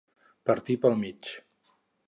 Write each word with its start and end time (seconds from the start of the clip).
Partir 0.51 0.77
pel 0.85 0.97
mig. 1.03 1.31